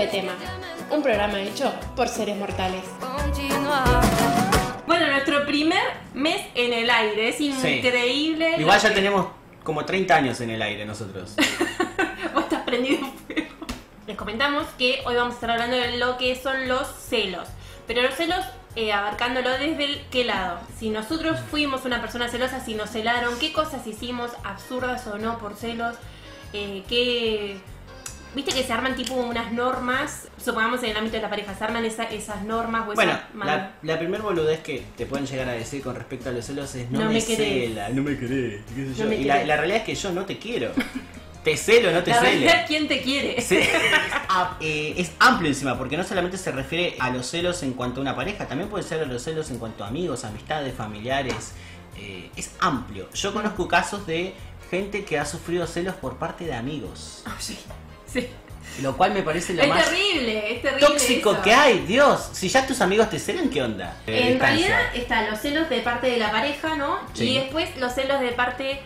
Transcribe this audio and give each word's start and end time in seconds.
de 0.00 0.06
tema, 0.06 0.32
un 0.90 1.02
programa 1.02 1.40
hecho 1.40 1.72
por 1.94 2.08
seres 2.08 2.36
mortales. 2.36 2.82
Bueno, 4.86 5.06
nuestro 5.08 5.44
primer 5.46 5.82
mes 6.14 6.40
en 6.54 6.72
el 6.72 6.90
aire, 6.90 7.28
es 7.28 7.40
increíble. 7.40 8.56
Igual 8.58 8.80
ya 8.80 8.88
que- 8.88 8.94
tenemos 8.94 9.26
como 9.62 9.84
30 9.84 10.16
años 10.16 10.40
en 10.40 10.50
el 10.50 10.62
aire 10.62 10.84
nosotros. 10.86 11.34
Vos 12.34 12.44
estás 12.44 12.62
prendido 12.62 12.98
fuego. 13.26 13.48
Les 14.06 14.16
comentamos 14.16 14.66
que 14.78 15.00
hoy 15.04 15.14
vamos 15.14 15.32
a 15.32 15.34
estar 15.36 15.50
hablando 15.50 15.76
de 15.76 15.98
lo 15.98 16.16
que 16.18 16.34
son 16.34 16.66
los 16.66 16.86
celos. 16.88 17.46
Pero 17.86 18.02
los 18.02 18.14
celos 18.14 18.44
eh, 18.76 18.92
abarcándolo 18.92 19.50
desde 19.50 19.84
el 19.84 20.00
qué 20.10 20.24
lado. 20.24 20.60
Si 20.78 20.90
nosotros 20.90 21.38
fuimos 21.50 21.84
una 21.84 22.00
persona 22.00 22.28
celosa, 22.28 22.60
si 22.64 22.74
nos 22.74 22.90
celaron, 22.90 23.38
qué 23.38 23.52
cosas 23.52 23.86
hicimos, 23.86 24.30
absurdas 24.44 25.06
o 25.06 25.18
no 25.18 25.38
por 25.38 25.54
celos, 25.56 25.96
eh, 26.52 26.82
qué... 26.88 27.58
Viste 28.34 28.52
que 28.52 28.62
se 28.62 28.72
arman 28.72 28.94
tipo 28.94 29.14
unas 29.14 29.50
normas, 29.52 30.28
supongamos 30.42 30.82
en 30.84 30.90
el 30.90 30.96
ámbito 30.96 31.16
de 31.16 31.22
la 31.22 31.30
pareja, 31.30 31.52
se 31.54 31.64
arman 31.64 31.84
esa- 31.84 32.04
esas 32.04 32.42
normas 32.44 32.82
o 32.88 32.94
Bueno, 32.94 33.12
esas... 33.12 33.24
la, 33.34 33.72
la 33.82 33.98
primer 33.98 34.22
boludez 34.22 34.60
que 34.60 34.84
te 34.96 35.04
pueden 35.06 35.26
llegar 35.26 35.48
a 35.48 35.52
decir 35.52 35.82
con 35.82 35.96
respecto 35.96 36.28
a 36.28 36.32
los 36.32 36.44
celos 36.44 36.72
es 36.76 36.88
no, 36.90 37.00
No 37.00 37.06
me, 37.06 37.14
me 37.14 37.24
querés. 37.24 37.68
cela, 37.68 37.88
no 37.88 38.02
me 38.02 38.16
querés, 38.16 38.62
qué 38.68 38.74
sé 38.74 38.90
No 38.90 38.94
yo. 38.94 39.06
me 39.06 39.16
y 39.16 39.24
la, 39.24 39.34
querés. 39.34 39.48
la 39.48 39.56
realidad 39.56 39.78
es 39.78 39.84
que 39.84 39.94
yo 39.96 40.12
no 40.12 40.24
te 40.26 40.38
quiero. 40.38 40.70
Te 41.42 41.56
celo, 41.56 41.90
no 41.90 42.02
te 42.04 42.10
la 42.10 42.20
realidad, 42.20 42.64
¿quién 42.68 42.86
te 42.86 43.00
quiere? 43.02 43.40
Sí. 43.40 43.58
Ah, 44.32 44.56
eh, 44.60 44.94
es 44.96 45.10
amplio 45.18 45.48
encima, 45.48 45.76
porque 45.76 45.96
no 45.96 46.04
solamente 46.04 46.38
se 46.38 46.52
refiere 46.52 46.94
a 47.00 47.10
los 47.10 47.26
celos 47.26 47.64
en 47.64 47.72
cuanto 47.72 47.98
a 47.98 48.02
una 48.02 48.14
pareja, 48.14 48.46
también 48.46 48.70
puede 48.70 48.84
ser 48.84 49.02
a 49.02 49.06
los 49.06 49.20
celos 49.24 49.50
en 49.50 49.58
cuanto 49.58 49.82
a 49.82 49.88
amigos, 49.88 50.22
amistades, 50.24 50.72
familiares. 50.72 51.50
Eh, 51.96 52.30
es 52.36 52.52
amplio. 52.60 53.08
Yo 53.12 53.32
conozco 53.34 53.66
casos 53.66 54.06
de 54.06 54.34
gente 54.70 55.04
que 55.04 55.18
ha 55.18 55.24
sufrido 55.26 55.66
celos 55.66 55.96
por 55.96 56.16
parte 56.18 56.44
de 56.44 56.54
amigos, 56.54 57.24
Ah, 57.26 57.34
sí, 58.12 58.28
lo 58.82 58.96
cual 58.96 59.12
me 59.12 59.22
parece 59.22 59.54
lo 59.54 59.62
Es 59.62 59.68
más 59.68 59.84
terrible, 59.84 60.54
es 60.54 60.62
terrible. 60.62 60.86
tóxico 60.86 61.32
eso. 61.32 61.42
que 61.42 61.52
hay. 61.52 61.78
Dios, 61.80 62.30
si 62.32 62.48
ya 62.48 62.66
tus 62.66 62.80
amigos 62.80 63.10
te 63.10 63.18
celan, 63.18 63.48
¿qué 63.50 63.62
onda? 63.62 63.96
Eh, 64.06 64.20
En 64.22 64.28
distancia. 64.30 64.66
realidad 64.68 64.96
están 64.96 65.30
los 65.30 65.40
celos 65.40 65.68
de 65.68 65.80
parte 65.80 66.08
de 66.08 66.16
la 66.18 66.30
pareja, 66.30 66.76
¿no? 66.76 66.98
Sí. 67.14 67.30
Y 67.30 67.34
después 67.38 67.76
los 67.78 67.92
celos 67.94 68.20
de 68.20 68.32
parte 68.32 68.80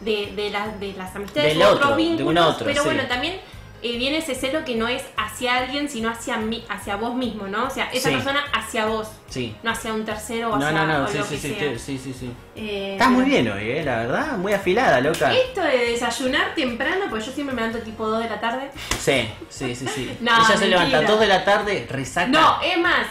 de, 0.00 0.32
de, 0.34 0.50
la- 0.50 0.68
de 0.68 0.92
las 0.94 1.14
amistades 1.16 1.50
Del 1.54 1.58
u 1.58 1.62
otro, 1.62 1.74
otros 1.76 1.96
de 1.96 2.02
un 2.04 2.16
vínculos. 2.18 2.46
otro, 2.54 2.66
pero 2.66 2.82
sí. 2.82 2.88
bueno, 2.88 3.02
también 3.08 3.40
eh, 3.82 3.96
viene 3.96 4.18
ese 4.18 4.34
celo 4.34 4.64
que 4.64 4.74
no 4.76 4.88
es 4.88 5.02
hacia 5.16 5.56
alguien, 5.56 5.88
sino 5.88 6.10
hacia 6.10 6.36
mí, 6.36 6.64
hacia 6.68 6.96
vos 6.96 7.14
mismo, 7.14 7.46
¿no? 7.46 7.64
O 7.66 7.70
sea, 7.70 7.90
esa 7.92 8.08
Sí. 8.10 8.14
persona 8.16 8.44
hacia 8.52 8.86
vos, 8.86 9.08
Sí. 9.28 9.54
no 9.62 9.70
hacia 9.70 9.92
un 9.94 10.04
tercero 10.04 10.48
o 10.52 10.56
No, 10.58 10.66
hacia 10.66 10.86
no, 10.86 10.98
no, 10.98 11.04
o 11.04 11.08
sí, 11.08 11.18
lo 11.18 11.24
sí, 11.24 11.34
que 11.36 11.40
sí, 11.40 11.54
sea. 11.54 11.78
sí, 11.78 11.78
sí, 11.78 11.98
sí, 11.98 12.12
sí. 12.20 12.32
Eh, 12.56 12.92
Estás 12.92 13.10
muy 13.10 13.24
bien 13.24 13.50
hoy, 13.50 13.70
eh, 13.70 13.82
la 13.84 13.98
verdad, 14.00 14.36
muy 14.36 14.52
afilada, 14.52 15.00
loca. 15.00 15.32
Esto 15.34 15.62
de 15.62 15.78
desayunar 15.92 16.54
temprano, 16.54 17.06
pues 17.08 17.24
yo 17.26 17.32
siempre 17.32 17.54
me 17.54 17.62
levanto 17.62 17.82
tipo 17.84 18.06
2 18.06 18.22
de 18.24 18.28
la 18.30 18.40
tarde. 18.40 18.70
Sí, 18.98 19.28
sí, 19.48 19.74
sí, 19.74 19.86
sí. 19.88 20.16
No, 20.20 20.32
Ella 20.36 20.56
se 20.56 20.66
levanta 20.68 20.98
a 20.98 21.02
2 21.02 21.20
de 21.20 21.26
la 21.26 21.44
tarde, 21.44 21.86
resaca. 21.88 22.26
No, 22.28 22.60
es 22.62 22.78
más, 22.78 23.06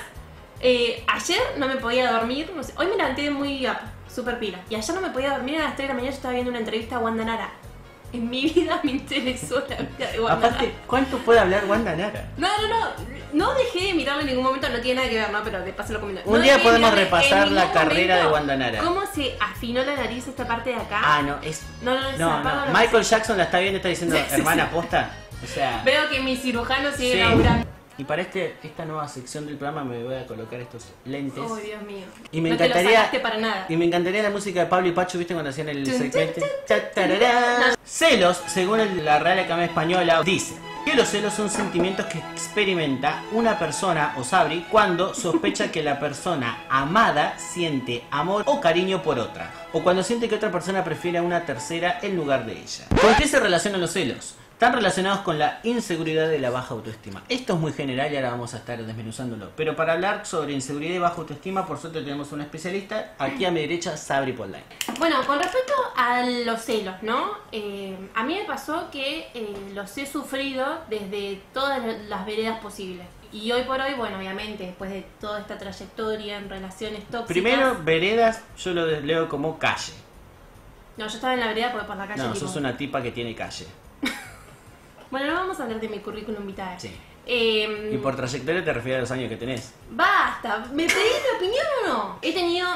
eh, 0.61 1.03
ayer 1.07 1.41
no 1.57 1.67
me 1.67 1.77
podía 1.77 2.11
dormir, 2.11 2.51
no 2.55 2.61
sé, 2.63 2.73
hoy 2.77 2.87
me 2.87 2.95
levanté 2.95 3.29
muy 3.31 3.65
up, 3.67 3.77
super 4.13 4.37
pila. 4.39 4.59
Y 4.69 4.75
ayer 4.75 4.93
no 4.95 5.01
me 5.01 5.09
podía 5.09 5.31
dormir 5.31 5.55
a 5.61 5.63
las 5.65 5.75
3 5.75 5.87
de 5.87 5.87
la 5.87 5.93
mañana, 5.95 6.11
yo 6.11 6.15
estaba 6.15 6.33
viendo 6.33 6.49
una 6.51 6.59
entrevista 6.59 6.97
a 6.97 6.99
Wanda 6.99 7.23
Nara. 7.25 7.49
En 8.11 8.29
mi 8.29 8.49
vida 8.49 8.79
me 8.83 8.91
interesó 8.91 9.63
la 9.69 9.75
vida 9.77 10.11
de 10.11 10.19
Wanda 10.19 10.47
Aparte. 10.47 10.73
¿cuánto 10.87 11.17
puede 11.19 11.39
hablar 11.39 11.65
Wanda 11.65 11.95
Nara? 11.95 12.25
No, 12.37 12.47
no, 12.61 12.67
no, 12.67 12.85
no 13.33 13.53
dejé 13.53 13.87
de 13.87 13.93
mirarlo 13.93 14.21
en 14.21 14.27
ningún 14.27 14.43
momento, 14.43 14.67
no 14.69 14.79
tiene 14.79 14.95
nada 15.01 15.09
que 15.09 15.19
ver, 15.19 15.31
¿no? 15.31 15.43
Pero 15.43 15.61
de 15.61 15.73
paso 15.73 15.93
lo 15.93 15.99
comento. 15.99 16.21
Un 16.25 16.37
No 16.37 16.41
día 16.41 16.57
podemos 16.61 16.93
repasar 16.93 17.51
la 17.51 17.71
carrera 17.71 18.17
de 18.17 18.27
Wanda 18.27 18.55
Nara. 18.55 18.79
¿Cómo 18.79 19.01
se 19.05 19.37
afinó 19.39 19.83
la 19.83 19.95
nariz 19.95 20.27
esta 20.27 20.47
parte 20.47 20.71
de 20.71 20.77
acá? 20.77 21.01
Ah, 21.03 21.21
no, 21.21 21.37
es. 21.43 21.63
no, 21.81 21.93
no, 21.93 22.17
no, 22.17 22.73
Michael 22.73 23.03
Jackson 23.03 23.37
la 23.37 23.43
está 23.43 23.59
viendo 23.59 23.77
está 23.77 23.89
diciendo, 23.89 24.15
hermana, 24.31 24.69
posta. 24.71 25.11
O 25.43 25.47
sea. 25.47 25.81
Veo 25.85 26.09
que 26.09 26.19
mi 26.19 26.35
cirujano 26.35 26.91
sigue 26.91 27.13
sí. 27.13 27.19
laburando. 27.19 27.68
Y 27.99 28.05
para 28.05 28.21
este, 28.21 28.55
esta 28.63 28.85
nueva 28.85 29.09
sección 29.09 29.45
del 29.45 29.57
programa 29.57 29.83
me 29.83 30.01
voy 30.01 30.15
a 30.15 30.25
colocar 30.25 30.57
estos 30.61 30.85
lentes. 31.03 31.43
Oh, 31.45 31.57
Dios 31.57 31.81
mío. 31.83 32.05
Y 32.31 32.39
me 32.39 32.51
no 32.51 32.55
te 32.55 32.63
lo 32.63 32.69
encantaría. 32.69 32.97
sacaste 32.99 33.19
para 33.19 33.37
nada. 33.37 33.65
Y 33.67 33.75
me 33.75 33.83
encantaría 33.83 34.23
la 34.23 34.29
música 34.29 34.61
de 34.61 34.65
Pablo 34.67 34.87
y 34.87 34.93
Pacho, 34.93 35.17
¿viste 35.17 35.33
cuando 35.33 35.49
hacían 35.49 35.67
el 35.67 35.85
segmento? 35.85 36.39
Celos, 37.83 38.41
según 38.47 39.03
la 39.03 39.19
Real 39.19 39.39
Academia 39.39 39.65
Española, 39.65 40.21
dice 40.23 40.55
que 40.85 40.95
los 40.95 41.09
celos 41.09 41.33
son 41.33 41.49
sentimientos 41.49 42.05
que 42.05 42.19
experimenta 42.19 43.21
una 43.33 43.59
persona 43.59 44.13
o 44.15 44.23
sabri 44.23 44.65
cuando 44.71 45.13
sospecha 45.13 45.69
que 45.69 45.83
la 45.83 45.99
persona 45.99 46.63
amada 46.69 47.37
siente 47.37 48.05
amor 48.11 48.43
o 48.45 48.61
cariño 48.61 49.03
por 49.03 49.19
otra, 49.19 49.51
o 49.73 49.83
cuando 49.83 50.03
siente 50.03 50.29
que 50.29 50.35
otra 50.35 50.53
persona 50.53 50.85
prefiere 50.85 51.17
a 51.17 51.21
una 51.21 51.45
tercera 51.45 51.99
en 52.01 52.15
lugar 52.15 52.45
de 52.45 52.53
ella. 52.53 52.85
¿Con 53.01 53.13
qué 53.15 53.27
se 53.27 53.41
relacionan 53.41 53.81
los 53.81 53.91
celos? 53.91 54.35
Están 54.59 54.73
relacionados 54.73 55.21
con 55.21 55.39
la 55.39 55.61
inseguridad 55.63 56.29
y 56.31 56.37
la 56.37 56.49
baja 56.49 56.73
autoestima. 56.73 57.23
Esto 57.29 57.53
es 57.53 57.59
muy 57.61 57.71
general 57.71 58.11
y 58.11 58.17
ahora 58.17 58.31
vamos 58.31 58.53
a 58.53 58.57
estar 58.57 58.77
desmenuzándolo. 58.83 59.51
Pero 59.55 59.73
para 59.73 59.93
hablar 59.93 60.25
sobre 60.25 60.51
inseguridad 60.51 60.95
y 60.95 60.97
baja 60.97 61.15
autoestima, 61.15 61.65
por 61.65 61.77
suerte 61.79 62.01
tenemos 62.01 62.33
una 62.33 62.43
especialista. 62.43 63.13
Aquí 63.19 63.45
a 63.45 63.51
mi 63.51 63.61
derecha, 63.61 63.95
Sabri 63.95 64.33
Podline. 64.33 64.65
Bueno, 64.97 65.15
con 65.25 65.39
respecto 65.39 65.71
a 65.95 66.23
los 66.25 66.59
celos, 66.61 66.95
¿no? 67.03 67.31
Eh, 67.53 67.97
a 68.13 68.25
mí 68.25 68.35
me 68.35 68.43
pasó 68.43 68.91
que 68.91 69.29
eh, 69.33 69.71
los 69.73 69.97
he 69.97 70.05
sufrido 70.05 70.65
desde 70.89 71.41
todas 71.53 71.81
las 72.09 72.25
veredas 72.25 72.59
posibles. 72.59 73.07
Y 73.31 73.49
hoy 73.53 73.63
por 73.63 73.79
hoy, 73.79 73.93
bueno, 73.93 74.17
obviamente, 74.17 74.65
después 74.65 74.91
de 74.91 75.05
toda 75.21 75.39
esta 75.39 75.57
trayectoria 75.57 76.35
en 76.37 76.49
relaciones 76.49 77.03
tóxicas. 77.05 77.27
Primero, 77.27 77.77
veredas, 77.85 78.43
yo 78.57 78.73
lo 78.73 78.85
leo 78.87 79.29
como 79.29 79.57
calle. 79.57 79.93
No, 80.97 81.07
yo 81.07 81.13
estaba 81.15 81.33
en 81.33 81.39
la 81.39 81.47
vereda 81.47 81.71
porque 81.71 81.87
por 81.87 81.95
la 81.95 82.07
calle. 82.07 82.21
No, 82.23 82.33
tipo- 82.33 82.45
sos 82.45 82.57
una 82.57 82.75
tipa 82.75 83.01
que 83.01 83.11
tiene 83.13 83.33
calle. 83.33 83.65
Bueno, 85.11 85.27
no 85.27 85.33
vamos 85.33 85.59
a 85.59 85.63
hablar 85.63 85.79
de 85.79 85.89
mi 85.89 85.99
currículum 85.99 86.45
vitae. 86.45 86.79
Sí. 86.79 86.91
Eh, 87.25 87.91
Y 87.93 87.97
por 87.97 88.15
trayectoria 88.15 88.63
te 88.63 88.73
refieres 88.73 88.97
a 88.99 89.01
los 89.01 89.11
años 89.11 89.29
que 89.29 89.37
tenés. 89.37 89.73
Basta, 89.91 90.65
¿me 90.73 90.85
pedís 90.87 90.95
mi 90.97 91.37
opinión 91.37 91.65
o 91.83 91.87
no? 91.87 92.19
He 92.21 92.33
tenido 92.33 92.67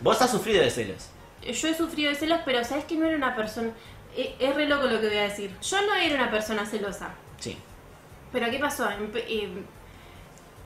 Vos 0.00 0.20
has 0.22 0.30
sufrido 0.30 0.62
de 0.62 0.70
celos. 0.70 1.08
yo 1.42 1.68
he 1.68 1.74
sufrido 1.74 2.10
de 2.10 2.16
celos, 2.16 2.40
pero 2.44 2.64
sabes 2.64 2.84
que 2.84 2.96
no 2.96 3.06
era 3.06 3.16
una 3.16 3.34
persona. 3.36 3.70
Es 4.16 4.54
re 4.54 4.66
loco 4.66 4.86
lo 4.86 5.00
que 5.00 5.08
voy 5.08 5.16
a 5.18 5.22
decir. 5.24 5.50
Yo 5.62 5.82
no 5.82 5.94
era 5.94 6.14
una 6.14 6.30
persona 6.30 6.64
celosa. 6.64 7.14
Sí. 7.38 7.58
Pero 8.32 8.50
¿qué 8.50 8.58
pasó? 8.58 8.88
Empe- 8.90 9.24
eh, 9.28 9.48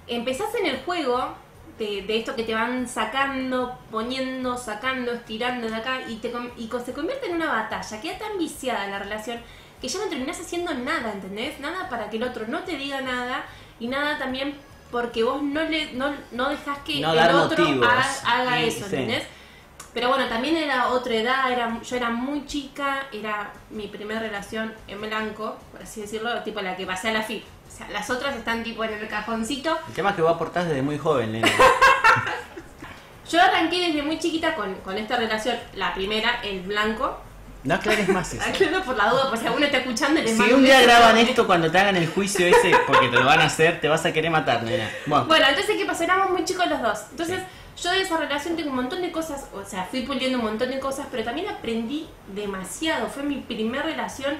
empezás 0.06 0.54
en 0.54 0.66
el 0.66 0.78
juego 0.80 1.34
de, 1.78 2.02
de 2.02 2.18
esto 2.18 2.34
que 2.34 2.42
te 2.44 2.54
van 2.54 2.88
sacando, 2.88 3.78
poniendo, 3.90 4.56
sacando, 4.56 5.12
estirando 5.12 5.68
de 5.68 5.76
acá 5.76 6.02
y, 6.08 6.16
te, 6.16 6.30
com- 6.30 6.50
y 6.56 6.68
se 6.84 6.92
convierte 6.92 7.26
en 7.28 7.36
una 7.36 7.46
batalla. 7.46 8.00
Queda 8.00 8.18
tan 8.18 8.38
viciada 8.38 8.86
la 8.88 8.98
relación 8.98 9.38
que 9.80 9.88
ya 9.88 9.98
no 9.98 10.06
terminás 10.06 10.40
haciendo 10.40 10.74
nada, 10.74 11.12
¿entendés? 11.12 11.60
Nada 11.60 11.88
para 11.88 12.10
que 12.10 12.16
el 12.16 12.24
otro 12.24 12.46
no 12.48 12.60
te 12.60 12.76
diga 12.76 13.00
nada 13.00 13.44
y 13.78 13.88
nada 13.88 14.18
también 14.18 14.56
porque 14.90 15.22
vos 15.22 15.42
no 15.42 15.62
le 15.64 15.92
no, 15.92 16.14
no 16.32 16.48
dejás 16.48 16.78
que 16.78 17.00
No 17.00 17.12
el 17.12 17.34
otro 17.34 17.64
haga, 18.24 18.60
eso, 18.60 18.88
sí. 18.88 18.96
¿entendés? 18.96 19.24
Pero 19.94 20.08
bueno, 20.08 20.28
también 20.28 20.56
era 20.56 20.88
otra 20.88 21.14
edad, 21.14 21.50
era, 21.50 21.80
yo 21.82 21.96
era 21.96 22.10
muy 22.10 22.46
chica, 22.46 23.06
era 23.10 23.52
mi 23.70 23.88
primera 23.88 24.20
relación 24.20 24.72
en 24.86 25.00
blanco, 25.00 25.56
por 25.72 25.82
así 25.82 26.02
decirlo, 26.02 26.42
tipo 26.42 26.60
la 26.60 26.76
que 26.76 26.86
pasé 26.86 27.08
a 27.08 27.12
la 27.12 27.22
FIP. 27.22 27.44
O 27.66 27.76
sea, 27.76 27.88
las 27.88 28.08
otras 28.10 28.36
están 28.36 28.62
tipo 28.62 28.84
en 28.84 28.92
el 28.92 29.08
cajoncito. 29.08 29.78
El 29.88 29.94
tema 29.94 30.10
es 30.10 30.16
que 30.16 30.22
vos 30.22 30.30
aportás 30.30 30.68
desde 30.68 30.82
muy 30.82 30.98
joven, 30.98 31.32
nene. 31.32 31.50
Yo 33.30 33.42
arranqué 33.42 33.88
desde 33.88 34.02
muy 34.02 34.18
chiquita 34.18 34.54
con, 34.54 34.74
con 34.76 34.96
esta 34.96 35.16
relación, 35.16 35.56
la 35.74 35.92
primera, 35.94 36.40
el 36.42 36.60
blanco. 36.62 37.18
No 37.68 37.74
aclares 37.74 38.08
más 38.08 38.32
eso. 38.32 38.42
Aclaro 38.48 38.82
por 38.82 38.96
la 38.96 39.10
duda, 39.10 39.28
por 39.28 39.38
si 39.38 39.44
alguno 39.46 39.66
está 39.66 39.76
escuchando 39.76 40.22
les 40.22 40.34
Si 40.34 40.52
un 40.54 40.64
día 40.64 40.80
graban 40.80 41.18
esto 41.18 41.46
cuando 41.46 41.70
te 41.70 41.76
hagan 41.76 41.96
el 41.96 42.08
juicio 42.08 42.46
ese, 42.46 42.72
porque 42.86 43.08
te 43.08 43.16
lo 43.16 43.26
van 43.26 43.40
a 43.40 43.44
hacer, 43.44 43.78
te 43.78 43.88
vas 43.88 44.06
a 44.06 44.12
querer 44.12 44.30
matar, 44.30 44.62
nena. 44.62 44.90
Bueno, 45.04 45.26
Bueno, 45.26 45.46
entonces, 45.50 45.76
¿qué 45.76 45.84
pasó? 45.84 46.04
Éramos 46.04 46.30
muy 46.30 46.44
chicos 46.46 46.66
los 46.66 46.80
dos. 46.80 46.98
Entonces, 47.10 47.40
yo 47.82 47.90
de 47.90 48.00
esa 48.00 48.16
relación 48.16 48.56
tengo 48.56 48.70
un 48.70 48.76
montón 48.76 49.02
de 49.02 49.12
cosas, 49.12 49.48
o 49.52 49.62
sea, 49.68 49.84
fui 49.84 50.00
puliendo 50.00 50.38
un 50.38 50.44
montón 50.44 50.70
de 50.70 50.78
cosas, 50.80 51.08
pero 51.10 51.24
también 51.24 51.46
aprendí 51.46 52.08
demasiado. 52.34 53.06
Fue 53.08 53.22
mi 53.22 53.36
primera 53.36 53.82
relación 53.82 54.38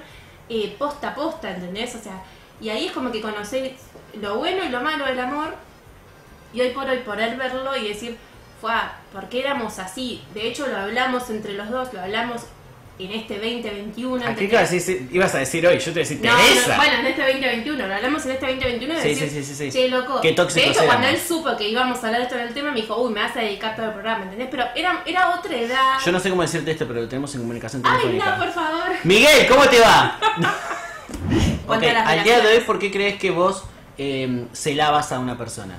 eh, 0.48 0.74
posta 0.78 1.08
a 1.08 1.14
posta, 1.14 1.50
¿entendés? 1.50 1.94
O 1.96 2.02
sea, 2.02 2.22
y 2.62 2.70
ahí 2.70 2.86
es 2.86 2.92
como 2.92 3.12
que 3.12 3.20
conocí 3.20 3.76
lo 4.22 4.38
bueno 4.38 4.64
y 4.64 4.70
lo 4.70 4.80
malo 4.80 5.04
del 5.04 5.20
amor, 5.20 5.54
y 6.54 6.62
hoy 6.62 6.70
por 6.70 6.88
hoy 6.88 7.00
poder 7.00 7.36
verlo 7.36 7.76
y 7.76 7.88
decir, 7.88 8.16
fue, 8.58 8.72
¿por 9.12 9.28
qué 9.28 9.40
éramos 9.40 9.78
así? 9.78 10.24
De 10.32 10.48
hecho, 10.48 10.66
lo 10.66 10.78
hablamos 10.78 11.28
entre 11.28 11.52
los 11.52 11.68
dos, 11.68 11.92
lo 11.92 12.00
hablamos 12.00 12.46
en 12.98 13.12
este 13.12 13.34
2021. 13.34 14.16
¿a 14.16 14.34
qué 14.34 14.44
¿entendés? 14.44 14.52
ibas 14.52 14.68
a 14.70 14.74
decir, 14.74 15.08
ibas 15.12 15.34
a 15.34 15.38
decir 15.38 15.66
hoy? 15.66 15.78
Yo 15.78 15.84
te 15.84 15.90
voy 15.90 15.98
a 16.00 16.02
decir, 16.02 16.20
No, 16.22 16.36
Teresa. 16.36 16.68
no, 16.68 16.76
bueno, 16.76 16.94
en 16.98 17.06
este 17.06 17.22
2021, 17.22 17.86
lo 17.86 17.94
hablamos 17.94 18.24
en 18.26 18.30
este 18.32 18.46
2021 18.46 18.94
de 18.94 19.02
Sí, 19.02 19.08
decir, 19.08 19.28
sí, 19.30 19.44
sí, 19.44 19.54
sí, 19.54 19.70
sí. 19.70 19.78
che, 19.78 19.88
loco. 19.88 20.20
Qué 20.20 20.32
tóxicos 20.32 20.64
de 20.64 20.70
hecho, 20.72 20.84
cuando 20.86 21.06
él 21.08 21.18
supo 21.18 21.56
que 21.56 21.68
íbamos 21.68 22.02
a 22.02 22.06
hablar 22.06 22.20
de 22.20 22.26
esto 22.26 22.34
en 22.36 22.48
el 22.48 22.54
tema, 22.54 22.70
me 22.72 22.80
dijo, 22.80 23.00
uy, 23.00 23.12
me 23.12 23.20
vas 23.20 23.36
a 23.36 23.40
dedicar 23.40 23.76
todo 23.76 23.86
el 23.86 23.92
programa, 23.92 24.24
¿entendés? 24.24 24.48
Pero 24.50 24.64
era, 24.74 25.02
era 25.06 25.30
otra 25.36 25.56
edad. 25.56 25.98
Yo 26.04 26.12
no 26.12 26.20
sé 26.20 26.30
cómo 26.30 26.42
decirte 26.42 26.70
esto, 26.72 26.86
pero 26.88 27.00
lo 27.02 27.08
tenemos 27.08 27.34
en 27.34 27.40
comunicación 27.42 27.82
Ay, 27.84 27.92
telefónica. 27.98 28.36
no, 28.36 28.44
por 28.44 28.52
favor. 28.52 28.88
Miguel, 29.04 29.46
¿cómo 29.48 29.68
te 29.68 29.80
va? 29.80 30.18
Cuanto 31.66 31.86
Ok, 31.86 31.90
a 31.90 31.94
las 31.94 32.08
al 32.08 32.24
día 32.24 32.40
de 32.40 32.46
hoy. 32.56 32.60
¿por 32.64 32.78
qué 32.78 32.90
crees 32.90 33.18
que 33.18 33.30
vos 33.30 33.62
eh, 33.98 34.46
celabas 34.52 35.12
a 35.12 35.18
una 35.18 35.36
persona? 35.36 35.78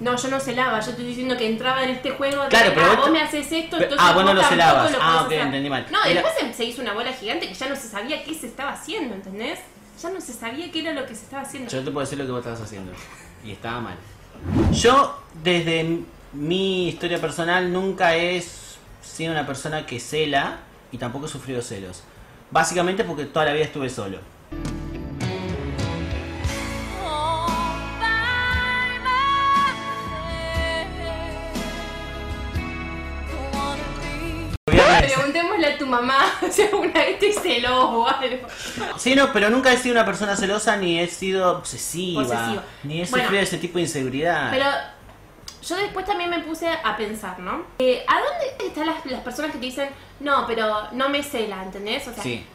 No, 0.00 0.16
yo 0.16 0.28
no 0.28 0.38
celaba, 0.38 0.78
yo 0.80 0.90
estoy 0.90 1.06
diciendo 1.06 1.36
que 1.36 1.48
entraba 1.48 1.82
en 1.82 1.90
este 1.90 2.10
juego 2.12 2.42
de, 2.44 2.48
Claro, 2.48 2.70
pero 2.74 2.86
ah, 2.86 2.88
vos 2.90 2.98
vos 3.00 3.10
me 3.10 3.20
haces 3.20 3.50
esto, 3.50 3.76
Pero- 3.78 3.82
entonces 3.84 4.06
ah, 4.08 4.12
vos 4.14 4.24
no 4.24 4.34
lo 4.34 4.42
celabas. 4.42 4.92
lo 4.92 4.98
Ah, 5.02 5.16
ok, 5.22 5.26
hacer. 5.26 5.40
entendí 5.40 5.68
mal. 5.70 5.86
No, 5.90 5.98
después 6.08 6.32
se, 6.38 6.52
se 6.54 6.64
hizo 6.64 6.82
una 6.82 6.92
bola 6.92 7.12
gigante 7.12 7.48
que 7.48 7.54
ya 7.54 7.68
no 7.68 7.74
se 7.76 7.88
sabía 7.88 8.22
qué 8.22 8.32
se 8.34 8.46
estaba 8.46 8.72
haciendo, 8.72 9.14
¿entendés? 9.14 9.58
ya 10.00 10.10
no 10.10 10.20
se 10.20 10.32
sabía 10.32 10.70
qué 10.70 10.78
era 10.80 10.92
lo 10.92 11.04
que 11.06 11.12
se 11.16 11.24
estaba 11.24 11.42
haciendo. 11.42 11.68
Yo 11.68 11.78
te 11.82 11.90
puedo 11.90 12.06
decir 12.06 12.16
lo 12.18 12.24
que 12.24 12.30
vos 12.30 12.38
estabas 12.38 12.60
haciendo. 12.60 12.92
Y 13.44 13.50
estaba 13.50 13.80
mal. 13.80 13.96
Yo, 14.72 15.18
desde 15.42 16.02
mi 16.32 16.86
historia 16.88 17.20
personal, 17.20 17.72
nunca 17.72 18.14
he 18.14 18.40
sido 19.02 19.32
una 19.32 19.44
persona 19.44 19.86
que 19.86 19.98
cela 19.98 20.58
y 20.92 20.98
tampoco 20.98 21.26
he 21.26 21.28
sufrido 21.28 21.60
celos. 21.62 22.04
Básicamente 22.52 23.02
porque 23.02 23.24
toda 23.24 23.46
la 23.46 23.52
vida 23.54 23.64
estuve 23.64 23.90
solo. 23.90 24.18
Mamá 35.88 36.18
si 36.50 36.62
alguna 36.62 36.92
vez 37.00 37.18
celó 37.42 37.90
o 37.90 38.06
algo. 38.08 38.46
Sí, 38.96 39.14
no, 39.14 39.32
pero 39.32 39.50
nunca 39.50 39.72
he 39.72 39.76
sido 39.76 39.94
una 39.94 40.04
persona 40.04 40.36
celosa 40.36 40.76
ni 40.76 41.00
he 41.00 41.08
sido 41.08 41.58
obsesiva. 41.58 42.22
Posesiva. 42.22 42.62
Ni 42.84 43.02
he 43.02 43.06
Bueno. 43.06 43.24
sufrido 43.24 43.42
ese 43.42 43.58
tipo 43.58 43.74
de 43.78 43.82
inseguridad. 43.82 44.50
Pero 44.50 44.66
yo 45.62 45.76
después 45.76 46.06
también 46.06 46.30
me 46.30 46.40
puse 46.40 46.68
a 46.68 46.96
pensar, 46.96 47.38
¿no? 47.40 47.64
Eh, 47.78 48.04
¿A 48.06 48.14
dónde 48.20 48.66
están 48.66 48.86
las, 48.86 49.04
las 49.06 49.20
personas 49.22 49.50
que 49.52 49.58
te 49.58 49.66
dicen, 49.66 49.88
no, 50.20 50.46
pero 50.46 50.88
no 50.92 51.08
me 51.08 51.22
cela, 51.22 51.62
¿entendés? 51.62 52.06
O 52.08 52.14
sea, 52.14 52.22
Sí. 52.22 52.46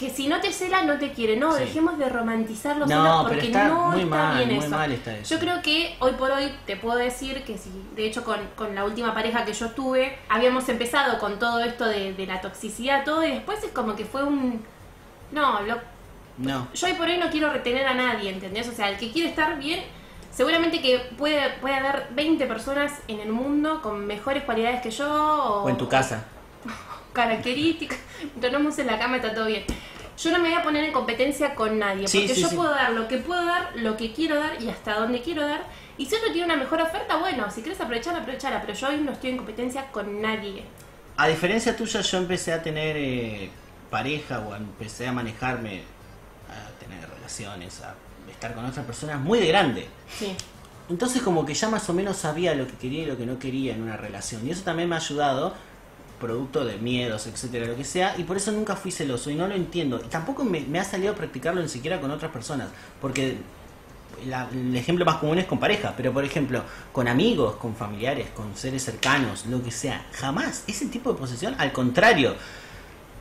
Que 0.00 0.08
si 0.10 0.26
no 0.28 0.40
te 0.40 0.50
cela, 0.52 0.82
no 0.82 0.98
te 0.98 1.12
quiere. 1.12 1.36
No, 1.36 1.52
Sí. 1.52 1.60
dejemos 1.60 1.98
de 1.98 2.08
romantizar 2.08 2.76
los 2.78 2.88
No, 2.88 2.94
celos 2.96 3.16
pero 3.18 3.28
porque 3.28 3.46
está 3.48 3.68
no 3.68 3.90
muy 3.90 4.00
está 4.02 4.16
mal, 4.16 4.36
bien 4.38 4.56
muy 4.56 4.64
eso. 4.64 4.76
mal 4.76 4.92
está 4.92 5.16
eso. 5.18 5.34
Yo 5.34 5.40
creo 5.40 5.60
que 5.62 5.94
hoy 6.00 6.12
por 6.12 6.30
hoy 6.30 6.50
te 6.66 6.76
puedo 6.76 6.96
decir 6.96 7.44
que 7.44 7.58
si, 7.58 7.70
de 7.94 8.06
hecho, 8.06 8.24
con, 8.24 8.38
con 8.56 8.74
la 8.74 8.84
última 8.84 9.12
pareja 9.14 9.44
que 9.44 9.52
yo 9.52 9.68
tuve, 9.72 10.18
habíamos 10.30 10.66
empezado 10.70 11.18
con 11.18 11.38
todo 11.38 11.60
esto 11.60 11.84
de, 11.84 12.14
de 12.14 12.26
la 12.26 12.40
toxicidad, 12.40 13.04
todo, 13.04 13.22
y 13.24 13.30
después 13.30 13.62
es 13.62 13.70
como 13.72 13.94
que 13.94 14.06
fue 14.06 14.24
un. 14.24 14.64
No, 15.32 15.60
lo, 15.62 15.76
No. 16.38 16.66
yo 16.74 16.86
hoy 16.86 16.94
por 16.94 17.06
hoy 17.06 17.18
no 17.18 17.28
quiero 17.30 17.52
retener 17.52 17.86
a 17.86 17.92
nadie, 17.94 18.30
¿entendés? 18.30 18.66
O 18.68 18.72
sea, 18.72 18.88
el 18.88 18.96
que 18.96 19.12
quiere 19.12 19.28
estar 19.28 19.58
bien, 19.58 19.84
seguramente 20.32 20.80
que 20.80 20.98
puede, 21.18 21.50
puede 21.60 21.74
haber 21.74 22.08
20 22.12 22.46
personas 22.46 22.92
en 23.06 23.20
el 23.20 23.30
mundo 23.32 23.82
con 23.82 24.06
mejores 24.06 24.44
cualidades 24.44 24.80
que 24.80 24.90
yo 24.90 25.06
o, 25.12 25.64
O 25.64 25.68
en 25.68 25.76
tu 25.76 25.86
casa. 25.88 26.24
características. 27.12 27.98
Dormimos 28.36 28.78
en 28.78 28.86
la 28.86 28.98
cama, 28.98 29.16
está 29.16 29.34
todo 29.34 29.46
bien. 29.46 29.64
Yo 30.22 30.30
no 30.30 30.38
me 30.38 30.50
voy 30.50 30.58
a 30.58 30.62
poner 30.62 30.84
en 30.84 30.92
competencia 30.92 31.54
con 31.54 31.78
nadie, 31.78 32.06
Sí, 32.06 32.18
porque 32.20 32.34
sí, 32.34 32.42
yo 32.42 32.48
sí. 32.48 32.56
puedo 32.56 32.70
dar 32.70 32.90
lo 32.92 33.08
que 33.08 33.18
puedo 33.18 33.44
dar, 33.44 33.70
lo 33.76 33.96
que 33.96 34.12
quiero 34.12 34.36
dar 34.38 34.60
y 34.62 34.68
hasta 34.68 34.98
donde 35.00 35.22
quiero 35.22 35.46
dar. 35.46 35.62
Y 35.96 36.06
si 36.06 36.14
otro 36.14 36.30
tiene 36.32 36.44
una 36.46 36.56
mejor 36.56 36.80
oferta, 36.82 37.16
bueno, 37.16 37.50
si 37.50 37.62
quieres 37.62 37.80
aprovecharla, 37.80 38.20
aprovechala, 38.20 38.60
pero 38.60 38.74
yo 38.74 38.88
hoy 38.88 38.98
no 38.98 39.12
estoy 39.12 39.30
en 39.30 39.36
competencia 39.38 39.90
con 39.90 40.20
nadie. 40.20 40.64
A 41.16 41.26
diferencia 41.28 41.74
tuya, 41.76 42.00
yo 42.02 42.18
empecé 42.18 42.52
a 42.52 42.62
tener 42.62 42.96
eh, 42.98 43.50
pareja 43.90 44.40
o 44.40 44.54
empecé 44.54 45.06
a 45.08 45.12
manejarme, 45.12 45.82
a 46.48 46.78
tener 46.78 47.08
relaciones, 47.08 47.80
a 47.82 47.94
estar 48.30 48.54
con 48.54 48.64
otras 48.64 48.84
personas 48.86 49.20
muy 49.20 49.38
de 49.40 49.46
grande. 49.48 49.88
Sí. 50.18 50.34
Entonces 50.88 51.22
como 51.22 51.46
que 51.46 51.54
ya 51.54 51.68
más 51.68 51.88
o 51.88 51.94
menos 51.94 52.16
sabía 52.16 52.54
lo 52.54 52.66
que 52.66 52.74
quería 52.74 53.02
y 53.04 53.06
lo 53.06 53.16
que 53.16 53.24
no 53.26 53.38
quería 53.38 53.74
en 53.74 53.82
una 53.82 53.96
relación. 53.96 54.46
Y 54.46 54.50
eso 54.50 54.62
también 54.64 54.88
me 54.88 54.96
ha 54.96 54.98
ayudado, 54.98 55.54
producto 56.20 56.64
de 56.64 56.76
miedos, 56.76 57.26
etcétera, 57.26 57.66
lo 57.66 57.76
que 57.76 57.84
sea, 57.84 58.14
y 58.18 58.22
por 58.24 58.36
eso 58.36 58.52
nunca 58.52 58.76
fui 58.76 58.90
celoso 58.92 59.30
y 59.30 59.34
no 59.34 59.48
lo 59.48 59.54
entiendo. 59.54 60.00
Y 60.04 60.08
tampoco 60.08 60.44
me, 60.44 60.78
ha 60.78 60.84
salido 60.84 61.12
a 61.12 61.16
practicarlo 61.16 61.60
ni 61.62 61.68
siquiera 61.68 62.00
con 62.00 62.10
otras 62.10 62.30
personas, 62.30 62.68
porque 63.00 63.38
la- 64.26 64.48
el 64.52 64.76
ejemplo 64.76 65.04
más 65.06 65.16
común 65.16 65.38
es 65.38 65.46
con 65.46 65.58
pareja, 65.58 65.94
pero 65.96 66.12
por 66.12 66.24
ejemplo, 66.24 66.62
con 66.92 67.08
amigos, 67.08 67.56
con 67.56 67.74
familiares, 67.74 68.28
con 68.36 68.54
seres 68.56 68.84
cercanos, 68.84 69.46
lo 69.46 69.62
que 69.62 69.70
sea, 69.70 70.06
jamás 70.12 70.64
ese 70.66 70.86
tipo 70.86 71.12
de 71.12 71.18
posesión, 71.18 71.54
al 71.58 71.72
contrario, 71.72 72.34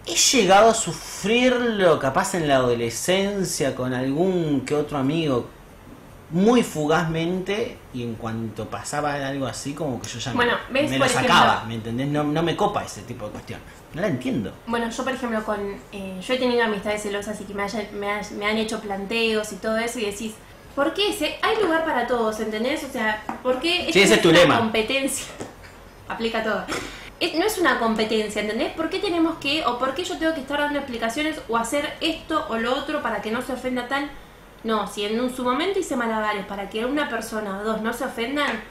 he 0.05 0.15
llegado 0.15 0.71
a 0.71 0.73
sufrirlo 0.73 1.99
capaz 1.99 2.33
en 2.35 2.47
la 2.47 2.55
adolescencia 2.55 3.75
con 3.75 3.93
algún 3.93 4.61
que 4.65 4.75
otro 4.75 4.97
amigo 4.97 5.47
muy 6.31 6.61
fugazmente 6.63 7.77
y 7.93 8.03
en 8.03 8.15
cuanto 8.15 8.69
pasaba 8.69 9.13
algo 9.15 9.47
así 9.47 9.73
como 9.73 9.99
que 10.01 10.07
yo 10.09 10.19
ya 10.19 10.31
me- 10.31 10.35
Bueno, 10.35 10.53
me, 10.69 10.81
¿ves? 10.83 10.99
lo 10.99 11.07
sacaba, 11.09 11.45
ejemplo- 11.53 11.67
¿me 11.67 11.73
entendés? 11.75 12.07
No, 12.07 12.23
no 12.23 12.43
me 12.43 12.55
copa 12.55 12.83
ese 12.83 13.01
tipo 13.01 13.25
de 13.25 13.31
cuestión. 13.31 13.59
No 13.93 14.01
la 14.01 14.07
entiendo. 14.07 14.53
Bueno, 14.67 14.89
yo 14.89 15.03
por 15.03 15.13
ejemplo 15.13 15.43
con 15.43 15.59
eh, 15.91 16.19
yo 16.21 16.33
he 16.33 16.37
tenido 16.37 16.63
amistades 16.63 17.01
celosas 17.01 17.39
y 17.41 17.45
que 17.45 17.53
me, 17.55 17.63
hayan- 17.63 17.87
me, 17.99 18.11
ha- 18.11 18.21
me 18.37 18.45
han 18.45 18.57
hecho 18.57 18.79
planteos 18.79 19.51
y 19.53 19.55
todo 19.55 19.77
eso 19.79 19.97
y 19.99 20.05
decís, 20.05 20.33
¿por 20.75 20.93
qué? 20.93 21.11
Si 21.13 21.25
hay 21.25 21.63
lugar 21.63 21.83
para 21.83 22.05
todos, 22.05 22.39
¿entendés? 22.39 22.83
O 22.83 22.91
sea, 22.91 23.23
¿por 23.41 23.59
qué 23.59 23.89
Sí, 23.91 24.01
ese 24.01 24.15
es 24.15 24.21
tu 24.21 24.29
una 24.29 24.39
lema. 24.39 24.59
competencia? 24.59 25.25
Aplica 26.07 26.43
todo. 26.43 26.63
Es- 27.19 27.33
no 27.35 27.43
es 27.45 27.57
una 27.57 27.79
competencia, 27.79 28.41
¿entendés? 28.43 28.71
¿Por 28.73 28.89
qué 28.91 28.99
tenemos 28.99 29.37
que, 29.39 29.65
o 29.65 29.79
por 29.79 29.95
qué 29.95 30.03
yo 30.03 30.17
tengo 30.19 30.33
que 30.35 30.41
estar 30.41 30.59
dando 30.59 30.77
explicaciones 30.79 31.41
o 31.49 31.57
hacer 31.57 31.91
esto 32.01 32.45
o 32.49 32.57
lo 32.57 32.75
otro 32.77 33.01
para 33.01 33.21
que 33.23 33.31
no 33.31 33.41
se 33.41 33.53
ofenda 33.53 33.87
tal? 33.87 34.09
No, 34.63 34.88
si 34.88 35.06
en 35.06 35.19
un- 35.19 35.33
su 35.35 35.44
momento 35.44 35.79
hice 35.79 35.95
malabares 35.95 36.45
para 36.45 36.69
que 36.69 36.85
una 36.85 37.07
persona 37.09 37.59
o 37.59 37.63
dos 37.63 37.81
no 37.81 37.94
se 37.94 38.06
ofendan, 38.06 38.61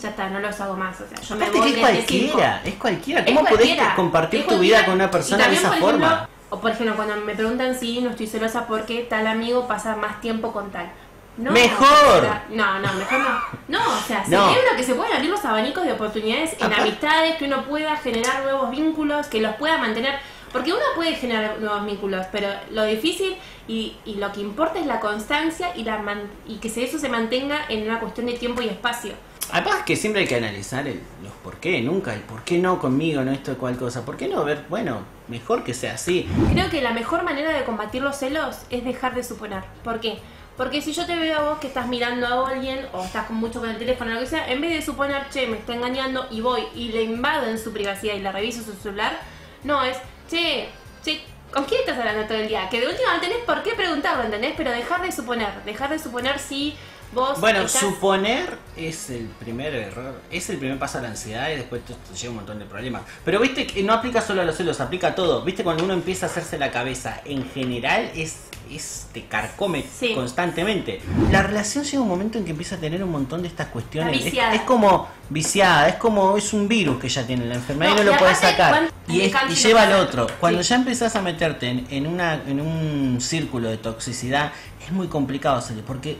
ya 0.00 0.10
está, 0.10 0.28
no 0.28 0.40
los 0.40 0.60
hago 0.60 0.74
más. 0.76 1.00
O 1.00 1.06
sea, 1.08 1.18
yo 1.20 1.36
me 1.36 1.50
voy 1.50 1.60
que 1.72 1.76
es 1.76 1.78
cualquiera, 1.80 2.62
es 2.64 2.74
cualquiera. 2.74 3.20
Es 3.22 3.26
¿Cómo 3.34 3.48
podés 3.48 3.78
compartir 3.96 4.46
tu 4.46 4.58
vida 4.58 4.84
con 4.84 4.94
una 4.94 5.10
persona 5.10 5.48
de 5.48 5.54
esa 5.54 5.68
ejemplo, 5.68 5.88
forma? 5.90 6.28
o 6.50 6.60
por 6.60 6.70
ejemplo, 6.70 6.94
cuando 6.96 7.16
me 7.16 7.34
preguntan 7.34 7.74
si 7.78 8.00
no 8.00 8.10
estoy 8.10 8.26
celosa 8.26 8.66
porque 8.66 9.06
tal 9.08 9.26
amigo 9.26 9.66
pasa 9.66 9.96
más 9.96 10.20
tiempo 10.20 10.52
con 10.52 10.70
tal. 10.70 10.90
No, 11.38 11.52
¡Mejor! 11.52 11.86
o 11.86 12.20
sea, 12.20 12.44
no, 12.50 12.80
no, 12.80 12.92
mejor 12.94 13.20
no. 13.20 13.40
No, 13.68 13.78
o 13.78 14.00
sea, 14.06 14.24
No. 14.26 14.48
celebro 14.48 14.76
que 14.76 14.82
se 14.82 14.94
puedan 14.94 15.12
abrir 15.14 15.30
los 15.30 15.44
abanicos 15.44 15.84
de 15.84 15.92
oportunidades 15.92 16.56
en 16.60 16.72
amistades, 16.72 17.36
que 17.36 17.44
uno 17.44 17.62
pueda 17.64 17.96
generar 17.96 18.42
nuevos 18.42 18.70
vínculos, 18.72 19.28
que 19.28 19.40
los 19.40 19.54
pueda 19.54 19.78
mantener. 19.78 20.18
Porque 20.52 20.72
uno 20.72 20.82
puede 20.96 21.14
generar 21.14 21.58
nuevos 21.60 21.84
vínculos, 21.84 22.26
pero 22.32 22.48
lo 22.70 22.84
difícil 22.84 23.36
y, 23.66 23.96
y 24.04 24.14
lo 24.14 24.32
que 24.32 24.40
importa 24.40 24.78
es 24.78 24.86
la 24.86 24.98
constancia 25.00 25.76
y, 25.76 25.84
la 25.84 25.98
man- 25.98 26.30
y 26.46 26.56
que 26.56 26.68
eso 26.82 26.98
se 26.98 27.08
mantenga 27.08 27.66
en 27.68 27.82
una 27.84 28.00
cuestión 28.00 28.26
de 28.26 28.32
tiempo 28.34 28.62
y 28.62 28.68
espacio. 28.68 29.12
Además 29.50 29.76
que 29.86 29.96
siempre 29.96 30.22
hay 30.22 30.28
que 30.28 30.36
analizar 30.36 30.86
el, 30.86 31.00
los 31.22 31.32
por 31.42 31.56
qué, 31.56 31.80
nunca 31.80 32.12
el 32.14 32.20
por 32.20 32.42
qué 32.44 32.58
no 32.58 32.78
conmigo, 32.78 33.22
no 33.22 33.32
esto, 33.32 33.56
cual 33.56 33.76
cosa. 33.78 34.04
¿Por 34.04 34.16
qué 34.16 34.28
no 34.28 34.44
ver, 34.44 34.64
bueno, 34.68 35.00
mejor 35.28 35.64
que 35.64 35.72
sea 35.72 35.94
así? 35.94 36.28
Creo 36.52 36.68
que 36.70 36.82
la 36.82 36.92
mejor 36.92 37.22
manera 37.24 37.50
de 37.52 37.64
combatir 37.64 38.02
los 38.02 38.16
celos 38.16 38.56
es 38.68 38.84
dejar 38.84 39.14
de 39.14 39.24
suponer. 39.24 39.62
¿Por 39.84 40.00
qué? 40.00 40.18
Porque 40.58 40.82
si 40.82 40.92
yo 40.92 41.06
te 41.06 41.16
veo 41.16 41.38
a 41.38 41.42
vos 41.50 41.58
que 41.60 41.68
estás 41.68 41.86
mirando 41.86 42.26
a 42.26 42.48
alguien 42.50 42.80
o 42.92 43.04
estás 43.04 43.26
con 43.26 43.36
mucho 43.36 43.60
con 43.60 43.70
el 43.70 43.78
teléfono 43.78 44.10
o 44.10 44.14
lo 44.14 44.20
que 44.20 44.26
sea, 44.26 44.50
en 44.50 44.60
vez 44.60 44.70
de 44.72 44.82
suponer, 44.82 45.22
che, 45.30 45.46
me 45.46 45.56
está 45.56 45.74
engañando 45.74 46.26
y 46.30 46.40
voy 46.40 46.62
y 46.74 46.88
le 46.88 47.02
invado 47.04 47.46
en 47.46 47.58
su 47.58 47.72
privacidad 47.72 48.16
y 48.16 48.20
le 48.20 48.30
reviso 48.32 48.62
su 48.62 48.72
celular, 48.74 49.18
no, 49.64 49.82
es, 49.82 49.96
che, 50.28 50.68
che, 51.02 51.22
¿con 51.52 51.64
quién 51.64 51.80
estás 51.80 51.98
hablando 51.98 52.26
todo 52.26 52.38
el 52.38 52.48
día? 52.48 52.68
Que 52.68 52.80
de 52.80 52.88
última 52.88 53.14
no 53.14 53.20
tenés 53.20 53.38
por 53.38 53.62
qué 53.62 53.74
preguntarlo, 53.74 54.24
¿entendés? 54.24 54.54
Pero 54.56 54.70
dejar 54.70 55.02
de 55.02 55.12
suponer, 55.12 55.62
dejar 55.64 55.90
de 55.90 55.98
suponer 55.98 56.38
si 56.38 56.76
vos 57.12 57.40
Bueno, 57.40 57.60
estás... 57.62 57.80
suponer 57.80 58.58
es 58.76 59.10
el 59.10 59.26
primer 59.26 59.74
error, 59.74 60.20
es 60.30 60.48
el 60.50 60.58
primer 60.58 60.78
paso 60.78 60.98
a 60.98 61.00
la 61.02 61.08
ansiedad 61.08 61.50
y 61.50 61.56
después 61.56 61.84
te, 61.84 61.94
te 61.94 62.14
lleva 62.16 62.30
un 62.30 62.36
montón 62.36 62.58
de 62.58 62.64
problemas. 62.64 63.02
Pero 63.24 63.40
viste 63.40 63.66
que 63.66 63.82
no 63.82 63.92
aplica 63.92 64.20
solo 64.20 64.42
a 64.42 64.44
los 64.44 64.56
celos, 64.56 64.80
aplica 64.80 65.08
a 65.08 65.14
todo. 65.14 65.42
Viste 65.42 65.64
cuando 65.64 65.84
uno 65.84 65.94
empieza 65.94 66.26
a 66.26 66.28
hacerse 66.28 66.58
la 66.58 66.70
cabeza, 66.70 67.20
en 67.24 67.48
general 67.50 68.10
es, 68.14 68.36
es 68.70 69.06
te 69.12 69.24
carcome 69.26 69.84
Sí. 69.98 70.14
constantemente. 70.14 71.00
La 71.32 71.42
relación 71.42 71.82
llega 71.84 72.00
un 72.02 72.08
momento 72.08 72.38
en 72.38 72.44
que 72.44 72.52
empieza 72.52 72.76
a 72.76 72.78
tener 72.78 73.02
un 73.02 73.10
montón 73.10 73.42
de 73.42 73.48
estas 73.48 73.66
cuestiones. 73.68 74.24
Es, 74.26 74.60
como 74.62 75.08
viciada, 75.30 75.88
es 75.88 75.96
como 75.96 76.36
es 76.36 76.52
un 76.52 76.68
virus 76.68 77.00
que 77.00 77.08
ya 77.08 77.26
tiene 77.26 77.46
la 77.46 77.54
enfermedad 77.56 77.94
No, 77.96 78.02
y 78.02 78.04
no 78.04 78.12
lo 78.12 78.18
puedes 78.18 78.38
aparte, 78.38 78.56
sacar. 78.62 78.90
Y, 79.08 79.22
es- 79.22 79.32
y 79.50 79.54
lleva 79.54 79.82
al 79.82 79.94
otro. 79.94 80.26
Cuando 80.38 80.62
Sí. 80.62 80.68
ya 80.68 80.76
empezás 80.76 81.16
a 81.16 81.22
meterte 81.22 81.68
en, 81.68 81.86
en 81.90 82.06
una, 82.06 82.34
en 82.46 82.60
un 82.60 83.18
círculo 83.20 83.68
de 83.70 83.78
toxicidad, 83.78 84.52
es 84.84 84.92
muy 84.92 85.08
complicado 85.08 85.60
salir 85.60 85.82
porque 85.82 86.18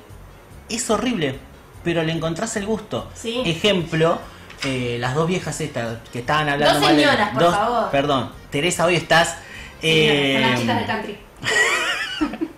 es 0.68 0.88
horrible, 0.90 1.38
pero 1.84 2.02
le 2.02 2.12
encontrás 2.12 2.56
el 2.56 2.66
gusto. 2.66 3.10
Sí. 3.14 3.42
Ejemplo, 3.46 4.18
eh, 4.64 4.96
las 5.00 5.14
dos 5.14 5.26
viejas 5.28 5.60
estas 5.60 5.98
que 6.12 6.20
estaban 6.20 6.48
hablando 6.48 6.75
Dos 6.75 6.82
mal 6.82 6.96
de- 6.96 7.02
señoras, 7.04 7.30
por 7.30 7.42
dos- 7.42 7.54
favor. 7.54 7.90
Perdón, 7.90 8.32
Teresa, 8.50 8.84
hoy 8.87 8.96
estás. 8.96 9.37
Señoras, 9.80 10.32
son 10.32 10.40
las 10.42 10.50
eh, 10.50 10.60
chicas 10.60 10.76
del 10.78 10.87
country. 10.87 11.18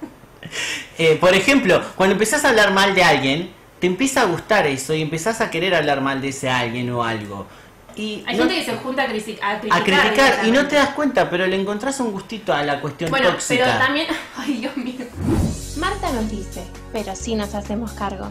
eh, 0.99 1.17
por 1.21 1.35
ejemplo, 1.35 1.83
cuando 1.97 2.15
empezás 2.15 2.45
a 2.45 2.49
hablar 2.51 2.73
mal 2.73 2.95
de 2.95 3.03
alguien, 3.05 3.51
te 3.79 3.87
empieza 3.87 4.23
a 4.23 4.25
gustar 4.25 4.67
eso 4.67 4.95
y 4.95 5.03
empezás 5.03 5.41
a 5.41 5.51
querer 5.51 5.75
hablar 5.75 6.01
mal 6.01 6.21
de 6.21 6.29
ese 6.29 6.51
alguien 6.51 6.91
o 6.91 7.03
algo. 7.03 7.47
Y 7.97 8.23
Hay 8.27 8.37
no- 8.37 8.45
gente 8.45 8.55
que 8.61 8.65
se 8.65 8.77
junta 8.77 9.03
a, 9.03 9.07
criticar. 9.09 9.61
a 9.71 9.83
criticar 9.85 10.41
y 10.47 10.51
no 10.53 10.67
te 10.69 10.77
das 10.77 10.91
cuenta, 10.91 11.29
pero 11.29 11.47
le 11.47 11.57
encontrás 11.61 11.99
un 12.01 12.13
gustito 12.13 12.53
a 12.53 12.63
la 12.63 12.81
cuestión 12.81 13.11
Bueno, 13.11 13.31
tóxica. 13.31 13.65
pero 13.65 13.79
también... 13.79 14.07
Ay, 14.37 14.55
Dios 14.59 14.77
mío. 14.77 15.05
Marta 15.77 16.11
nos 16.13 16.31
dice, 16.31 16.65
pero 16.93 17.15
sí 17.15 17.35
nos 17.35 17.55
hacemos 17.55 17.93
cargo. 17.93 18.29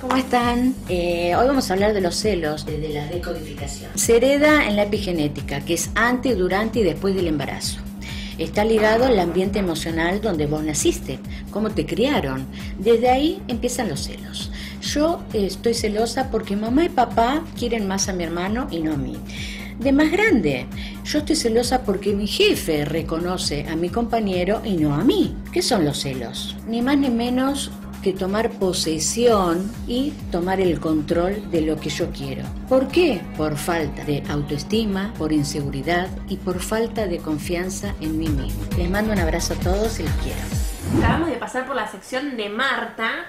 ¿Cómo 0.00 0.16
están? 0.16 0.74
Eh, 0.88 1.34
hoy 1.36 1.46
vamos 1.46 1.70
a 1.70 1.74
hablar 1.74 1.94
de 1.94 2.00
los 2.00 2.16
celos, 2.16 2.66
de, 2.66 2.78
de 2.78 2.88
la 2.88 3.06
decodificación. 3.06 3.92
Se 3.94 4.16
hereda 4.16 4.66
en 4.66 4.74
la 4.74 4.82
epigenética, 4.82 5.60
que 5.60 5.74
es 5.74 5.90
antes, 5.94 6.36
durante 6.36 6.80
y 6.80 6.82
después 6.82 7.14
del 7.14 7.28
embarazo. 7.28 7.78
Está 8.38 8.64
ligado 8.64 9.04
al 9.04 9.18
ambiente 9.20 9.60
emocional 9.60 10.20
donde 10.20 10.46
vos 10.46 10.64
naciste, 10.64 11.20
cómo 11.52 11.70
te 11.70 11.86
criaron. 11.86 12.46
Desde 12.78 13.10
ahí 13.10 13.42
empiezan 13.46 13.88
los 13.88 14.00
celos. 14.00 14.50
Yo 14.80 15.22
eh, 15.32 15.46
estoy 15.46 15.74
celosa 15.74 16.30
porque 16.30 16.56
mamá 16.56 16.84
y 16.84 16.88
papá 16.88 17.44
quieren 17.56 17.86
más 17.86 18.08
a 18.08 18.12
mi 18.12 18.24
hermano 18.24 18.66
y 18.70 18.80
no 18.80 18.94
a 18.94 18.96
mí. 18.96 19.16
De 19.78 19.92
más 19.92 20.10
grande, 20.10 20.66
Yo 21.04 21.18
estoy 21.18 21.36
celosa 21.36 21.82
porque 21.82 22.14
mi 22.14 22.26
jefe 22.26 22.84
reconoce 22.84 23.66
a 23.68 23.74
mi 23.74 23.88
compañero 23.88 24.62
y 24.64 24.76
no 24.76 24.94
a 24.94 25.02
mí. 25.02 25.36
¿Qué 25.52 25.60
son 25.60 25.84
los 25.84 25.98
celos? 25.98 26.56
Ni 26.66 26.80
más 26.80 26.96
ni 26.96 27.10
menos 27.10 27.72
que 28.02 28.12
tomar 28.12 28.50
posesión 28.50 29.70
y 29.86 30.10
tomar 30.30 30.60
el 30.60 30.80
control 30.80 31.50
de 31.50 31.62
lo 31.62 31.76
que 31.78 31.88
yo 31.88 32.10
quiero. 32.10 32.44
¿Por 32.68 32.88
qué? 32.88 33.20
Por 33.36 33.56
falta 33.56 34.04
de 34.04 34.22
autoestima, 34.28 35.12
por 35.18 35.32
inseguridad 35.32 36.08
y 36.28 36.36
por 36.36 36.60
falta 36.60 37.06
de 37.06 37.18
confianza 37.18 37.94
en 38.00 38.18
mí 38.18 38.28
mismo. 38.28 38.62
Les 38.76 38.90
mando 38.90 39.12
un 39.12 39.18
abrazo 39.18 39.54
a 39.54 39.56
todos 39.56 39.98
y 40.00 40.04
los 40.04 40.12
quiero. 40.14 40.40
Acabamos 40.98 41.30
de 41.30 41.36
pasar 41.36 41.66
por 41.66 41.76
la 41.76 41.90
sección 41.90 42.36
de 42.36 42.48
Marta. 42.48 43.26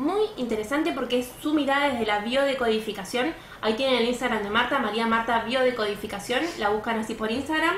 Muy 0.00 0.22
interesante 0.38 0.92
porque 0.92 1.18
es 1.18 1.28
su 1.42 1.52
mirada 1.52 1.90
desde 1.90 2.06
la 2.06 2.20
biodecodificación. 2.20 3.34
Ahí 3.60 3.74
tienen 3.74 3.96
el 3.96 4.06
Instagram 4.06 4.42
de 4.42 4.48
Marta, 4.48 4.78
María 4.78 5.06
Marta 5.06 5.44
Biodecodificación. 5.46 6.40
La 6.58 6.70
buscan 6.70 6.98
así 6.98 7.12
por 7.12 7.30
Instagram. 7.30 7.74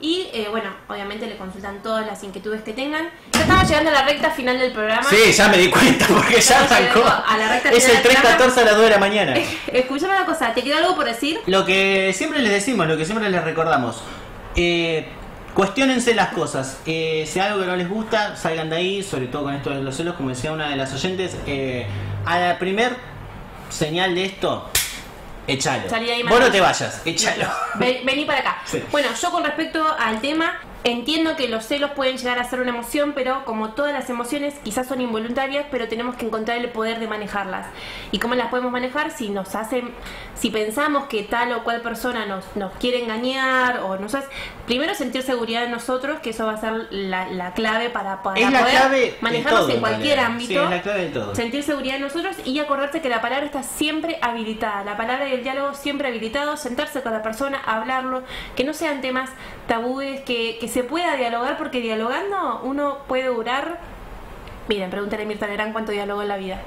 Y 0.00 0.28
eh, 0.32 0.46
bueno, 0.48 0.70
obviamente 0.86 1.26
le 1.26 1.36
consultan 1.36 1.82
todas 1.82 2.06
las 2.06 2.22
inquietudes 2.22 2.62
que 2.62 2.72
tengan. 2.72 3.10
Ya 3.32 3.40
estamos 3.40 3.68
llegando 3.68 3.90
a 3.90 3.94
la 3.94 4.02
recta 4.04 4.30
final 4.30 4.60
del 4.60 4.70
programa. 4.70 5.02
Sí, 5.10 5.32
ya 5.32 5.48
me 5.48 5.58
di 5.58 5.68
cuenta 5.68 6.06
porque 6.06 6.40
ya 6.40 6.60
arrancó. 6.60 7.02
a 7.02 7.36
la 7.36 7.48
recta 7.54 7.70
Es 7.72 7.88
el 7.88 7.94
del 8.00 8.02
programa. 8.12 8.38
3.14 8.38 8.58
a 8.58 8.64
las 8.64 8.74
2 8.76 8.84
de 8.84 8.90
la 8.90 8.98
mañana. 8.98 9.34
Escuchame 9.72 10.14
una 10.14 10.24
cosa, 10.24 10.54
¿te 10.54 10.62
quedó 10.62 10.76
algo 10.76 10.94
por 10.94 11.06
decir? 11.06 11.40
Lo 11.46 11.64
que 11.64 12.12
siempre 12.14 12.42
les 12.42 12.52
decimos, 12.52 12.86
lo 12.86 12.96
que 12.96 13.04
siempre 13.04 13.28
les 13.28 13.42
recordamos. 13.42 14.04
Eh, 14.54 15.08
cuestionense 15.56 16.14
las 16.14 16.28
cosas. 16.28 16.78
Eh, 16.86 17.26
si 17.26 17.40
algo 17.40 17.58
que 17.60 17.66
no 17.66 17.74
les 17.76 17.88
gusta, 17.88 18.36
salgan 18.36 18.70
de 18.70 18.76
ahí, 18.76 19.02
sobre 19.02 19.26
todo 19.26 19.44
con 19.44 19.54
esto 19.54 19.70
de 19.70 19.82
los 19.82 19.96
celos, 19.96 20.14
como 20.14 20.28
decía 20.28 20.52
una 20.52 20.68
de 20.68 20.76
las 20.76 20.92
oyentes. 20.92 21.36
eh, 21.46 21.86
a 22.26 22.38
la 22.38 22.58
primer 22.58 22.94
señal 23.70 24.14
de 24.14 24.26
esto, 24.26 24.68
échalo. 25.46 25.88
Salí 25.88 26.10
ahí, 26.10 26.22
Vos 26.24 26.38
no 26.38 26.50
te 26.50 26.60
vayas, 26.60 27.00
échalo. 27.04 27.46
Ven- 27.76 28.04
vení 28.04 28.24
para 28.24 28.40
acá. 28.40 28.62
Sí. 28.66 28.82
Bueno, 28.92 29.08
yo 29.20 29.30
con 29.30 29.42
respecto 29.44 29.82
al 29.98 30.20
tema, 30.20 30.60
entiendo 30.86 31.34
que 31.34 31.48
los 31.48 31.64
celos 31.66 31.90
pueden 31.90 32.16
llegar 32.16 32.38
a 32.38 32.44
ser 32.44 32.60
una 32.60 32.70
emoción, 32.70 33.12
pero 33.12 33.44
como 33.44 33.70
todas 33.70 33.92
las 33.92 34.08
emociones, 34.08 34.54
quizás 34.62 34.86
son 34.86 35.00
involuntarias, 35.00 35.66
pero 35.68 35.88
tenemos 35.88 36.14
que 36.14 36.26
encontrar 36.26 36.58
el 36.58 36.68
poder 36.70 37.00
de 37.00 37.08
manejarlas. 37.08 37.66
¿Y 38.12 38.20
cómo 38.20 38.36
las 38.36 38.48
podemos 38.50 38.70
manejar? 38.70 39.10
Si 39.10 39.28
nos 39.28 39.56
hacen, 39.56 39.90
si 40.36 40.50
pensamos 40.50 41.06
que 41.06 41.24
tal 41.24 41.52
o 41.54 41.64
cual 41.64 41.80
persona 41.80 42.24
nos, 42.24 42.44
nos 42.54 42.72
quiere 42.74 43.02
engañar 43.02 43.80
o 43.80 43.98
nos 43.98 44.14
hace, 44.14 44.28
primero 44.64 44.94
sentir 44.94 45.22
seguridad 45.22 45.64
en 45.64 45.72
nosotros, 45.72 46.20
que 46.20 46.30
eso 46.30 46.46
va 46.46 46.52
a 46.52 46.60
ser 46.60 46.86
la, 46.90 47.28
la 47.30 47.52
clave 47.52 47.90
para, 47.90 48.22
para 48.22 48.38
Es 48.38 48.52
la 48.52 48.60
poder 48.60 48.76
clave 48.76 49.16
manejarnos 49.20 49.62
todo, 49.62 49.74
en 49.74 49.80
cualquier 49.80 50.20
ámbito 50.20 50.52
Sí, 50.52 50.56
es 50.56 50.70
la 50.70 50.82
clave 50.82 51.00
de 51.02 51.08
todo. 51.08 51.34
sentir 51.34 51.64
seguridad 51.64 51.96
en 51.96 52.02
nosotros 52.02 52.36
y 52.44 52.60
acordarse 52.60 53.00
que 53.00 53.08
la 53.08 53.20
palabra 53.20 53.44
está 53.44 53.64
siempre 53.64 54.20
habilitada, 54.22 54.84
la 54.84 54.96
palabra 54.96 55.28
y 55.28 55.32
el 55.32 55.42
diálogo 55.42 55.74
siempre 55.74 56.06
habilitado, 56.06 56.56
sentarse 56.56 57.02
con 57.02 57.12
la 57.12 57.22
persona, 57.22 57.60
hablarlo, 57.66 58.22
que 58.54 58.62
no 58.62 58.72
sean 58.72 59.00
temas 59.00 59.30
tabúes, 59.66 60.20
que, 60.20 60.58
que 60.60 60.68
se 60.68 60.75
pueda 60.84 61.16
dialogar, 61.16 61.56
porque 61.58 61.80
dialogando 61.80 62.60
uno 62.64 62.98
puede 63.08 63.24
durar. 63.26 63.78
Miren, 64.68 64.90
pregúntale 64.90 65.22
a 65.22 65.26
Mirta 65.26 65.46
Legrand 65.46 65.72
cuánto 65.72 65.92
dialogó 65.92 66.22
en 66.22 66.28
la 66.28 66.36
vida. 66.36 66.60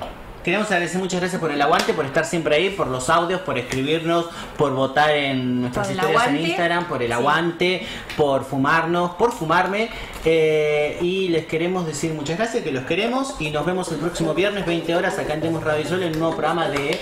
Queremos 0.43 0.67
agradecer 0.67 1.01
muchas 1.01 1.19
gracias 1.19 1.39
por 1.41 1.51
el 1.51 1.61
aguante, 1.61 1.93
por 1.93 2.05
estar 2.05 2.23
siempre 2.23 2.55
ahí, 2.55 2.69
por 2.69 2.87
los 2.87 3.09
audios, 3.09 3.41
por 3.41 3.57
escribirnos, 3.57 4.27
por 4.57 4.73
votar 4.73 5.11
en 5.11 5.59
nuestras 5.61 5.91
historias 5.91 6.27
en. 6.27 6.37
Instagram, 6.37 6.85
por 6.85 7.01
el 7.03 7.09
Sí. 7.09 7.13
aguante, 7.13 7.87
por 8.15 8.45
fumarnos, 8.45 9.11
por 9.11 9.33
fumarme. 9.33 9.89
eh, 10.25 10.97
y 11.01 11.27
les 11.29 11.45
queremos 11.45 11.85
decir 11.85 12.13
muchas 12.13 12.37
gracias, 12.37 12.63
que 12.63 12.71
los 12.71 12.85
queremos. 12.85 13.35
Y 13.39 13.51
nos 13.51 13.65
vemos 13.65 13.91
el 13.91 13.99
próximo 13.99 14.33
viernes, 14.33 14.65
20 14.65 14.95
horas, 14.95 15.19
acá 15.19 15.33
en 15.33 15.41
Temos 15.41 15.63
Radio 15.63 15.85
Sol, 15.87 16.03
en 16.03 16.13
un 16.13 16.19
nuevo 16.19 16.33
programa 16.35 16.69
de 16.69 16.99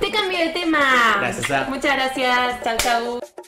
Te 0.00 0.10
cambio 0.10 0.38
de 0.38 0.48
tema. 0.48 0.78
Gracias. 1.20 1.68
Muchas 1.68 1.94
gracias. 1.94 2.62
Chau, 2.64 2.76
chau. 2.76 3.39